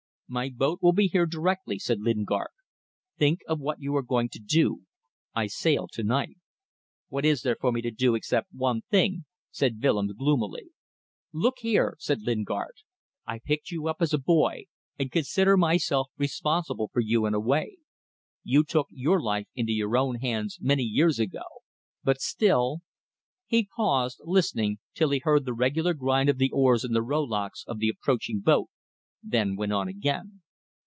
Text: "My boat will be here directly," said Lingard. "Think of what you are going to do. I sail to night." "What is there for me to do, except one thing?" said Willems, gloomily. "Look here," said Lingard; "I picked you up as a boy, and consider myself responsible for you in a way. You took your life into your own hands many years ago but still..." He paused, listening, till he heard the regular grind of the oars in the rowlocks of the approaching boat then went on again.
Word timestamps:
"My 0.33 0.47
boat 0.47 0.79
will 0.81 0.93
be 0.93 1.07
here 1.07 1.25
directly," 1.25 1.77
said 1.77 1.99
Lingard. 1.99 2.51
"Think 3.17 3.41
of 3.49 3.59
what 3.59 3.81
you 3.81 3.93
are 3.97 4.01
going 4.01 4.29
to 4.29 4.39
do. 4.39 4.83
I 5.35 5.47
sail 5.47 5.89
to 5.91 6.03
night." 6.03 6.37
"What 7.09 7.25
is 7.25 7.41
there 7.41 7.57
for 7.59 7.73
me 7.73 7.81
to 7.81 7.91
do, 7.91 8.15
except 8.15 8.47
one 8.53 8.79
thing?" 8.83 9.25
said 9.51 9.81
Willems, 9.83 10.13
gloomily. 10.13 10.69
"Look 11.33 11.55
here," 11.59 11.97
said 11.99 12.21
Lingard; 12.21 12.75
"I 13.27 13.39
picked 13.39 13.71
you 13.71 13.89
up 13.89 13.97
as 13.99 14.13
a 14.13 14.17
boy, 14.17 14.67
and 14.97 15.11
consider 15.11 15.57
myself 15.57 16.07
responsible 16.17 16.89
for 16.93 17.01
you 17.01 17.25
in 17.25 17.33
a 17.33 17.39
way. 17.41 17.75
You 18.41 18.63
took 18.63 18.87
your 18.89 19.21
life 19.21 19.49
into 19.53 19.73
your 19.73 19.97
own 19.97 20.15
hands 20.19 20.59
many 20.61 20.83
years 20.83 21.19
ago 21.19 21.43
but 22.05 22.21
still..." 22.21 22.77
He 23.47 23.67
paused, 23.75 24.21
listening, 24.23 24.79
till 24.93 25.09
he 25.09 25.19
heard 25.19 25.43
the 25.43 25.53
regular 25.53 25.93
grind 25.93 26.29
of 26.29 26.37
the 26.37 26.51
oars 26.51 26.85
in 26.85 26.93
the 26.93 27.03
rowlocks 27.03 27.65
of 27.67 27.79
the 27.79 27.89
approaching 27.89 28.39
boat 28.39 28.69
then 29.23 29.55
went 29.55 29.71
on 29.71 29.87
again. 29.87 30.41